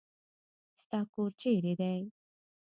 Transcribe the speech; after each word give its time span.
ستا 0.81 0.99
کور 1.13 1.29
چيري 1.41 1.73
دی. 1.79 1.97